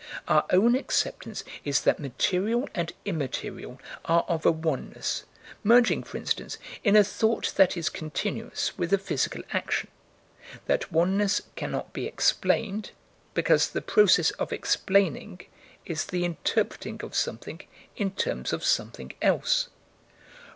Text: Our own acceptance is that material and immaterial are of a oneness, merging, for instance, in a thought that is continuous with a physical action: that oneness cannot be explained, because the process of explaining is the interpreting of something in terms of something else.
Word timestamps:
Our 0.27 0.47
own 0.49 0.73
acceptance 0.73 1.43
is 1.63 1.81
that 1.81 1.99
material 1.99 2.67
and 2.73 2.91
immaterial 3.05 3.79
are 4.05 4.23
of 4.27 4.47
a 4.47 4.51
oneness, 4.51 5.25
merging, 5.63 6.01
for 6.01 6.17
instance, 6.17 6.57
in 6.83 6.95
a 6.95 7.03
thought 7.03 7.53
that 7.55 7.77
is 7.77 7.89
continuous 7.89 8.75
with 8.79 8.91
a 8.93 8.97
physical 8.97 9.43
action: 9.51 9.89
that 10.65 10.91
oneness 10.91 11.43
cannot 11.55 11.93
be 11.93 12.07
explained, 12.07 12.89
because 13.35 13.69
the 13.69 13.79
process 13.83 14.31
of 14.41 14.51
explaining 14.51 15.41
is 15.85 16.03
the 16.07 16.25
interpreting 16.25 16.99
of 17.03 17.13
something 17.13 17.61
in 17.95 18.09
terms 18.09 18.51
of 18.53 18.65
something 18.65 19.13
else. 19.21 19.69